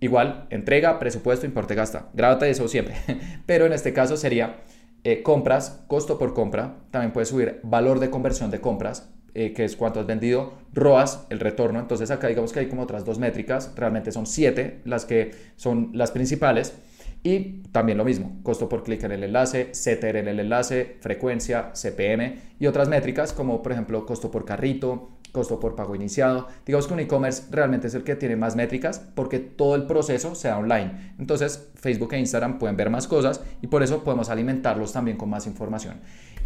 igual, 0.00 0.46
entrega, 0.48 0.98
presupuesto, 0.98 1.44
importe, 1.44 1.74
gasta. 1.74 2.08
Grábate 2.14 2.48
eso 2.48 2.66
siempre. 2.66 2.94
Pero 3.44 3.66
en 3.66 3.74
este 3.74 3.92
caso 3.92 4.16
sería 4.16 4.60
eh, 5.04 5.22
compras, 5.22 5.84
costo 5.86 6.18
por 6.18 6.32
compra. 6.32 6.76
También 6.92 7.12
puedes 7.12 7.28
subir 7.28 7.60
valor 7.62 8.00
de 8.00 8.08
conversión 8.08 8.50
de 8.50 8.62
compras 8.62 9.10
eh, 9.34 9.52
que 9.52 9.64
es 9.64 9.76
cuánto 9.76 10.00
has 10.00 10.06
vendido, 10.06 10.54
ROAS, 10.72 11.26
el 11.30 11.40
retorno. 11.40 11.78
Entonces 11.80 12.10
acá 12.10 12.28
digamos 12.28 12.52
que 12.52 12.60
hay 12.60 12.68
como 12.68 12.82
otras 12.82 13.04
dos 13.04 13.18
métricas, 13.18 13.72
realmente 13.76 14.12
son 14.12 14.26
siete 14.26 14.80
las 14.84 15.04
que 15.04 15.32
son 15.56 15.90
las 15.92 16.10
principales. 16.10 16.74
Y 17.22 17.62
también 17.72 17.98
lo 17.98 18.04
mismo, 18.04 18.38
costo 18.42 18.68
por 18.68 18.84
clic 18.84 19.02
en 19.02 19.12
el 19.12 19.24
enlace, 19.24 19.72
CTR 19.72 20.16
en 20.18 20.28
el 20.28 20.40
enlace, 20.40 20.96
frecuencia, 21.00 21.72
CPM 21.74 22.38
y 22.60 22.66
otras 22.66 22.88
métricas 22.88 23.32
como 23.32 23.60
por 23.60 23.72
ejemplo 23.72 24.06
costo 24.06 24.30
por 24.30 24.44
carrito, 24.44 25.10
costo 25.32 25.58
por 25.60 25.74
pago 25.74 25.94
iniciado. 25.94 26.48
Digamos 26.64 26.86
que 26.86 26.94
un 26.94 27.00
e-commerce 27.00 27.44
realmente 27.50 27.88
es 27.88 27.94
el 27.94 28.04
que 28.04 28.16
tiene 28.16 28.36
más 28.36 28.56
métricas 28.56 29.00
porque 29.14 29.38
todo 29.38 29.74
el 29.74 29.86
proceso 29.86 30.34
se 30.34 30.48
da 30.48 30.58
online. 30.58 31.14
Entonces 31.18 31.70
Facebook 31.74 32.14
e 32.14 32.18
Instagram 32.18 32.58
pueden 32.58 32.76
ver 32.76 32.90
más 32.90 33.06
cosas 33.06 33.40
y 33.62 33.66
por 33.66 33.82
eso 33.82 34.04
podemos 34.04 34.30
alimentarlos 34.30 34.92
también 34.92 35.16
con 35.16 35.28
más 35.28 35.46
información. 35.46 36.00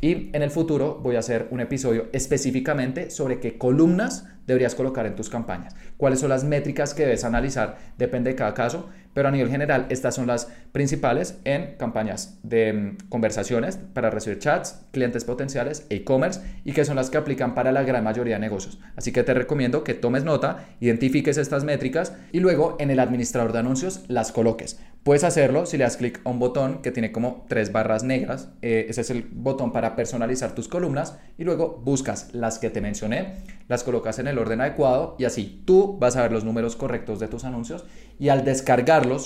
Y 0.04 0.30
en 0.32 0.42
el 0.42 0.50
futuro 0.50 0.98
voy 1.00 1.14
a 1.14 1.20
hacer 1.20 1.46
un 1.52 1.60
episodio 1.60 2.08
específicamente 2.12 3.08
sobre 3.08 3.38
qué 3.38 3.56
columnas 3.56 4.26
deberías 4.48 4.74
colocar 4.74 5.06
en 5.06 5.14
tus 5.14 5.30
campañas, 5.30 5.76
cuáles 5.96 6.18
son 6.18 6.30
las 6.30 6.42
métricas 6.42 6.92
que 6.92 7.04
debes 7.04 7.22
analizar, 7.22 7.78
depende 7.98 8.30
de 8.30 8.34
cada 8.34 8.52
caso, 8.52 8.90
pero 9.14 9.28
a 9.28 9.30
nivel 9.30 9.50
general 9.50 9.86
estas 9.88 10.14
son 10.14 10.26
las 10.26 10.48
principales 10.72 11.38
en 11.44 11.76
campañas 11.76 12.38
de 12.42 12.72
mm, 12.72 12.96
conversaciones 13.08 13.78
para 13.92 14.10
recibir 14.10 14.38
chats, 14.38 14.80
clientes 14.90 15.24
potenciales, 15.24 15.86
e-commerce 15.90 16.40
y 16.64 16.72
que 16.72 16.84
son 16.84 16.96
las 16.96 17.10
que 17.10 17.18
aplican 17.18 17.54
para 17.54 17.72
la 17.72 17.82
gran 17.82 18.04
mayoría 18.04 18.34
de 18.34 18.40
negocios. 18.40 18.78
Así 18.96 19.12
que 19.12 19.22
te 19.22 19.34
recomiendo 19.34 19.84
que 19.84 19.94
tomes 19.94 20.24
nota, 20.24 20.68
identifiques 20.80 21.36
estas 21.36 21.64
métricas 21.64 22.14
y 22.32 22.40
luego 22.40 22.76
en 22.80 22.90
el 22.90 23.00
administrador 23.00 23.52
de 23.52 23.58
anuncios 23.60 24.04
las 24.08 24.32
coloques. 24.32 24.78
Puedes 25.02 25.24
hacerlo 25.24 25.66
si 25.66 25.78
le 25.78 25.84
das 25.84 25.96
clic 25.96 26.20
a 26.24 26.30
un 26.30 26.38
botón 26.38 26.80
que 26.80 26.92
tiene 26.92 27.10
como 27.10 27.44
tres 27.48 27.72
barras 27.72 28.04
negras. 28.04 28.50
Eh, 28.62 28.86
ese 28.88 29.00
es 29.00 29.10
el 29.10 29.24
botón 29.24 29.72
para 29.72 29.96
personalizar 29.96 30.54
tus 30.54 30.68
columnas 30.68 31.18
y 31.36 31.42
luego 31.42 31.82
buscas 31.84 32.32
las 32.32 32.60
que 32.60 32.70
te 32.70 32.80
mencioné, 32.80 33.38
las 33.66 33.82
colocas 33.82 34.20
en 34.20 34.28
el 34.28 34.38
orden 34.38 34.60
adecuado 34.60 35.16
y 35.18 35.24
así 35.24 35.64
tú 35.66 35.98
vas 35.98 36.14
a 36.14 36.22
ver 36.22 36.30
los 36.30 36.44
números 36.44 36.76
correctos 36.76 37.18
de 37.18 37.26
tus 37.26 37.42
anuncios 37.42 37.84
y 38.20 38.28
al 38.28 38.44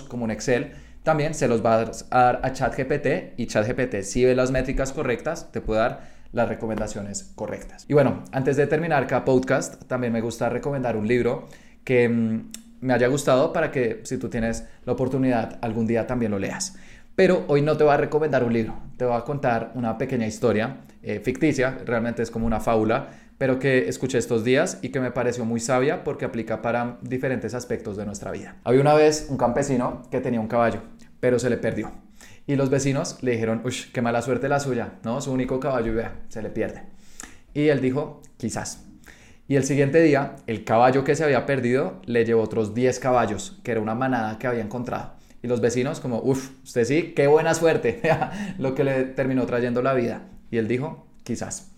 como 0.08 0.24
un 0.24 0.30
Excel 0.30 0.72
también 1.02 1.34
se 1.34 1.46
los 1.46 1.62
vas 1.62 2.06
a 2.10 2.22
dar 2.22 2.40
a 2.42 2.52
ChatGPT 2.52 3.38
y 3.38 3.46
ChatGPT 3.46 4.02
si 4.02 4.24
ve 4.24 4.34
las 4.34 4.50
métricas 4.50 4.92
correctas 4.92 5.52
te 5.52 5.60
puede 5.60 5.80
dar 5.80 6.16
las 6.32 6.48
recomendaciones 6.48 7.32
correctas. 7.36 7.84
Y 7.88 7.94
bueno, 7.94 8.24
antes 8.32 8.56
de 8.56 8.66
terminar 8.66 9.06
cada 9.06 9.24
podcast 9.24 9.84
también 9.84 10.12
me 10.12 10.20
gusta 10.20 10.48
recomendar 10.48 10.96
un 10.96 11.06
libro 11.06 11.46
que 11.84 12.08
mm, 12.08 12.50
me 12.80 12.92
haya 12.92 13.06
gustado 13.06 13.52
para 13.52 13.70
que 13.70 14.00
si 14.04 14.18
tú 14.18 14.28
tienes 14.28 14.66
la 14.84 14.94
oportunidad 14.94 15.58
algún 15.62 15.86
día 15.86 16.06
también 16.06 16.32
lo 16.32 16.38
leas. 16.38 16.76
Pero 17.14 17.44
hoy 17.46 17.62
no 17.62 17.76
te 17.76 17.84
voy 17.84 17.94
a 17.94 17.96
recomendar 17.98 18.44
un 18.44 18.52
libro, 18.52 18.74
te 18.96 19.04
voy 19.04 19.16
a 19.16 19.20
contar 19.20 19.72
una 19.74 19.96
pequeña 19.96 20.26
historia 20.26 20.78
eh, 21.06 21.20
ficticia, 21.20 21.78
realmente 21.84 22.20
es 22.20 22.32
como 22.32 22.46
una 22.46 22.58
fábula, 22.58 23.10
pero 23.38 23.60
que 23.60 23.88
escuché 23.88 24.18
estos 24.18 24.42
días 24.42 24.80
y 24.82 24.88
que 24.88 24.98
me 24.98 25.12
pareció 25.12 25.44
muy 25.44 25.60
sabia 25.60 26.02
porque 26.02 26.24
aplica 26.24 26.62
para 26.62 26.98
diferentes 27.00 27.54
aspectos 27.54 27.96
de 27.96 28.04
nuestra 28.04 28.32
vida. 28.32 28.56
Había 28.64 28.80
una 28.80 28.94
vez 28.94 29.28
un 29.30 29.36
campesino 29.36 30.02
que 30.10 30.20
tenía 30.20 30.40
un 30.40 30.48
caballo, 30.48 30.80
pero 31.20 31.38
se 31.38 31.48
le 31.48 31.58
perdió. 31.58 31.92
Y 32.48 32.56
los 32.56 32.70
vecinos 32.70 33.22
le 33.22 33.32
dijeron, 33.32 33.62
uy, 33.64 33.74
qué 33.92 34.02
mala 34.02 34.20
suerte 34.20 34.48
la 34.48 34.58
suya, 34.58 34.94
¿no? 35.04 35.20
Su 35.20 35.30
único 35.30 35.60
caballo 35.60 35.94
vea, 35.94 36.24
se 36.28 36.42
le 36.42 36.50
pierde. 36.50 36.82
Y 37.54 37.68
él 37.68 37.80
dijo, 37.80 38.20
quizás. 38.36 38.84
Y 39.46 39.54
el 39.54 39.62
siguiente 39.62 40.02
día, 40.02 40.34
el 40.48 40.64
caballo 40.64 41.04
que 41.04 41.14
se 41.14 41.22
había 41.22 41.46
perdido 41.46 42.02
le 42.04 42.24
llevó 42.24 42.42
otros 42.42 42.74
10 42.74 42.98
caballos, 42.98 43.60
que 43.62 43.70
era 43.70 43.80
una 43.80 43.94
manada 43.94 44.40
que 44.40 44.48
había 44.48 44.64
encontrado. 44.64 45.14
Y 45.40 45.46
los 45.46 45.60
vecinos 45.60 46.00
como, 46.00 46.18
uff, 46.20 46.50
usted 46.64 46.84
sí, 46.84 47.12
qué 47.14 47.28
buena 47.28 47.54
suerte, 47.54 48.00
lo 48.58 48.74
que 48.74 48.82
le 48.82 49.04
terminó 49.04 49.46
trayendo 49.46 49.82
la 49.82 49.94
vida. 49.94 50.22
Y 50.50 50.58
él 50.58 50.68
dijo, 50.68 51.06
quizás. 51.22 51.72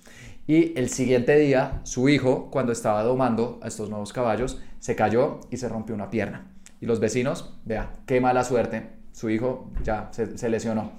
Y 0.46 0.78
el 0.78 0.88
siguiente 0.88 1.38
día, 1.38 1.80
su 1.84 2.08
hijo, 2.08 2.50
cuando 2.50 2.72
estaba 2.72 3.02
domando 3.02 3.60
a 3.62 3.68
estos 3.68 3.90
nuevos 3.90 4.12
caballos, 4.12 4.60
se 4.78 4.96
cayó 4.96 5.40
y 5.50 5.58
se 5.58 5.68
rompió 5.68 5.94
una 5.94 6.10
pierna. 6.10 6.50
Y 6.80 6.86
los 6.86 7.00
vecinos, 7.00 7.58
vea, 7.64 7.96
qué 8.06 8.20
mala 8.20 8.44
suerte, 8.44 8.88
su 9.12 9.30
hijo 9.30 9.70
ya 9.82 10.08
se, 10.12 10.38
se 10.38 10.48
lesionó. 10.48 10.92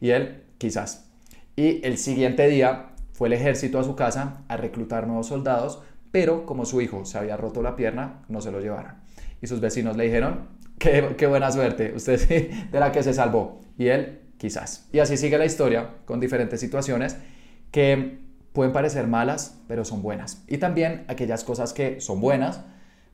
Y 0.00 0.10
él, 0.10 0.42
quizás. 0.58 1.10
Y 1.54 1.84
el 1.86 1.98
siguiente 1.98 2.48
día 2.48 2.90
fue 3.12 3.28
el 3.28 3.34
ejército 3.34 3.78
a 3.78 3.84
su 3.84 3.94
casa 3.94 4.42
a 4.48 4.56
reclutar 4.56 5.06
nuevos 5.06 5.28
soldados 5.28 5.82
pero 6.16 6.46
como 6.46 6.64
su 6.64 6.80
hijo 6.80 7.04
se 7.04 7.18
había 7.18 7.36
roto 7.36 7.60
la 7.60 7.76
pierna, 7.76 8.22
no 8.28 8.40
se 8.40 8.50
lo 8.50 8.60
llevaron. 8.60 8.92
Y 9.42 9.48
sus 9.48 9.60
vecinos 9.60 9.98
le 9.98 10.04
dijeron, 10.04 10.48
qué, 10.78 11.14
qué 11.18 11.26
buena 11.26 11.52
suerte, 11.52 11.92
usted 11.94 12.18
sí, 12.18 12.68
de 12.72 12.80
la 12.80 12.90
que 12.90 13.02
se 13.02 13.12
salvó. 13.12 13.60
Y 13.76 13.88
él, 13.88 14.20
quizás. 14.38 14.88
Y 14.92 14.98
así 14.98 15.16
sigue 15.16 15.38
la 15.38 15.46
historia 15.46 15.90
con 16.04 16.20
diferentes 16.20 16.60
situaciones 16.60 17.16
que 17.70 18.18
pueden 18.52 18.72
parecer 18.72 19.06
malas, 19.06 19.60
pero 19.68 19.84
son 19.84 20.02
buenas. 20.02 20.42
Y 20.48 20.58
también 20.58 21.04
aquellas 21.08 21.44
cosas 21.44 21.72
que 21.72 22.00
son 22.00 22.20
buenas, 22.20 22.62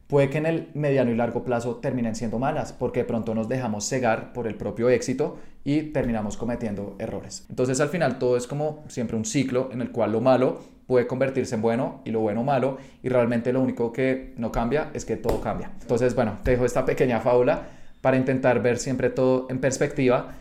puede 0.06 0.30
que 0.30 0.38
en 0.38 0.46
el 0.46 0.68
mediano 0.74 1.10
y 1.10 1.16
largo 1.16 1.42
plazo 1.42 1.76
terminen 1.76 2.14
siendo 2.14 2.38
malas, 2.38 2.72
porque 2.72 3.00
de 3.00 3.06
pronto 3.06 3.34
nos 3.34 3.48
dejamos 3.48 3.88
cegar 3.88 4.32
por 4.34 4.46
el 4.46 4.54
propio 4.54 4.88
éxito 4.88 5.38
y 5.64 5.82
terminamos 5.84 6.36
cometiendo 6.36 6.96
errores. 6.98 7.46
Entonces 7.48 7.80
al 7.80 7.88
final 7.88 8.18
todo 8.18 8.36
es 8.36 8.46
como 8.46 8.84
siempre 8.88 9.16
un 9.16 9.24
ciclo 9.24 9.70
en 9.72 9.80
el 9.80 9.90
cual 9.90 10.12
lo 10.12 10.20
malo 10.20 10.60
puede 10.86 11.06
convertirse 11.06 11.54
en 11.54 11.62
bueno 11.62 12.02
y 12.04 12.10
lo 12.10 12.20
bueno 12.20 12.44
malo 12.44 12.76
y 13.02 13.08
realmente 13.08 13.52
lo 13.52 13.62
único 13.62 13.92
que 13.92 14.34
no 14.36 14.52
cambia 14.52 14.90
es 14.92 15.04
que 15.04 15.16
todo 15.16 15.40
cambia. 15.40 15.70
Entonces 15.80 16.14
bueno, 16.14 16.38
te 16.42 16.52
dejo 16.52 16.66
esta 16.66 16.84
pequeña 16.84 17.20
fábula 17.20 17.62
para 18.00 18.16
intentar 18.16 18.62
ver 18.62 18.78
siempre 18.78 19.08
todo 19.08 19.46
en 19.48 19.60
perspectiva 19.60 20.34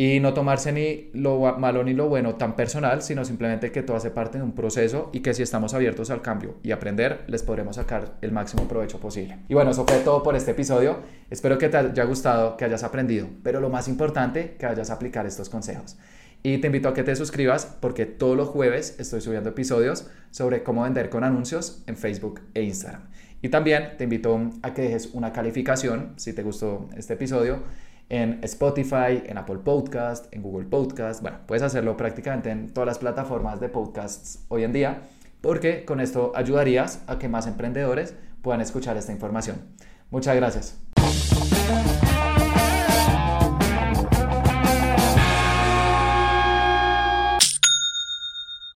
y 0.00 0.20
no 0.20 0.32
tomarse 0.32 0.70
ni 0.70 1.10
lo 1.12 1.40
malo 1.58 1.82
ni 1.82 1.92
lo 1.92 2.08
bueno 2.08 2.36
tan 2.36 2.54
personal, 2.54 3.02
sino 3.02 3.24
simplemente 3.24 3.72
que 3.72 3.82
todo 3.82 3.96
hace 3.96 4.12
parte 4.12 4.38
de 4.38 4.44
un 4.44 4.52
proceso 4.52 5.10
y 5.12 5.20
que 5.20 5.34
si 5.34 5.42
estamos 5.42 5.74
abiertos 5.74 6.10
al 6.10 6.22
cambio 6.22 6.54
y 6.62 6.70
aprender, 6.70 7.24
les 7.26 7.42
podremos 7.42 7.74
sacar 7.74 8.16
el 8.22 8.30
máximo 8.30 8.68
provecho 8.68 9.00
posible. 9.00 9.40
Y 9.48 9.54
bueno, 9.54 9.72
eso 9.72 9.84
fue 9.84 9.98
todo 9.98 10.22
por 10.22 10.36
este 10.36 10.52
episodio. 10.52 11.00
Espero 11.30 11.58
que 11.58 11.68
te 11.68 11.78
haya 11.78 12.04
gustado, 12.04 12.56
que 12.56 12.64
hayas 12.64 12.84
aprendido, 12.84 13.26
pero 13.42 13.58
lo 13.58 13.70
más 13.70 13.88
importante, 13.88 14.54
que 14.56 14.66
vayas 14.66 14.88
a 14.90 14.94
aplicar 14.94 15.26
estos 15.26 15.48
consejos. 15.48 15.98
Y 16.44 16.58
te 16.58 16.68
invito 16.68 16.88
a 16.88 16.94
que 16.94 17.02
te 17.02 17.16
suscribas 17.16 17.66
porque 17.80 18.06
todos 18.06 18.36
los 18.36 18.46
jueves 18.46 18.94
estoy 19.00 19.20
subiendo 19.20 19.50
episodios 19.50 20.08
sobre 20.30 20.62
cómo 20.62 20.84
vender 20.84 21.10
con 21.10 21.24
anuncios 21.24 21.82
en 21.88 21.96
Facebook 21.96 22.40
e 22.54 22.62
Instagram. 22.62 23.02
Y 23.42 23.48
también 23.48 23.96
te 23.98 24.04
invito 24.04 24.38
a 24.62 24.74
que 24.74 24.82
dejes 24.82 25.10
una 25.12 25.32
calificación 25.32 26.12
si 26.14 26.32
te 26.32 26.44
gustó 26.44 26.88
este 26.96 27.14
episodio 27.14 27.64
en 28.08 28.40
Spotify, 28.42 29.22
en 29.26 29.38
Apple 29.38 29.58
Podcast, 29.58 30.32
en 30.32 30.42
Google 30.42 30.66
Podcast. 30.66 31.22
Bueno, 31.22 31.38
puedes 31.46 31.62
hacerlo 31.62 31.96
prácticamente 31.96 32.50
en 32.50 32.72
todas 32.72 32.86
las 32.86 32.98
plataformas 32.98 33.60
de 33.60 33.68
podcasts 33.68 34.44
hoy 34.48 34.64
en 34.64 34.72
día, 34.72 35.02
porque 35.40 35.84
con 35.84 36.00
esto 36.00 36.32
ayudarías 36.34 37.02
a 37.06 37.18
que 37.18 37.28
más 37.28 37.46
emprendedores 37.46 38.14
puedan 38.42 38.60
escuchar 38.60 38.96
esta 38.96 39.12
información. 39.12 39.56
Muchas 40.10 40.36
gracias. 40.36 40.87